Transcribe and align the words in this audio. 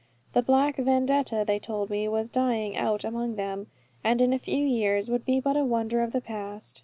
The 0.33 0.41
black 0.41 0.77
Vendetta, 0.77 1.43
they 1.45 1.59
told 1.59 1.91
me, 1.91 2.07
was 2.07 2.27
dying 2.27 2.75
out 2.75 3.03
among 3.03 3.35
them, 3.35 3.67
and 4.03 4.19
in 4.19 4.33
a 4.33 4.39
few 4.39 4.65
years 4.65 5.11
would 5.11 5.25
be 5.25 5.39
but 5.39 5.55
a 5.55 5.63
wonder 5.63 6.01
of 6.01 6.11
the 6.11 6.21
past. 6.21 6.79